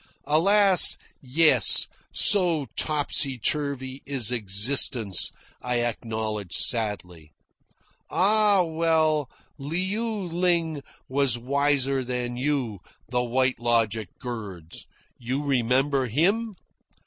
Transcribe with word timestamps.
"Alas, 0.25 0.97
yes, 1.21 1.87
so 2.11 2.65
topsy 2.75 3.37
turvy 3.37 4.01
is 4.07 4.31
existence," 4.31 5.31
I 5.61 5.81
acknowledge 5.81 6.53
sadly. 6.55 7.33
"Ah, 8.09 8.63
well, 8.63 9.29
Liu 9.59 10.11
Ling 10.11 10.81
was 11.07 11.37
wiser 11.37 12.03
than 12.03 12.35
you," 12.35 12.79
the 13.09 13.23
White 13.23 13.59
Logic 13.59 14.09
girds. 14.17 14.87
"You 15.19 15.43
remember 15.43 16.07
him?" 16.07 16.55